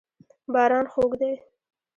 باران 0.53 0.85
خوږ 0.93 1.11
دی. 1.19 1.33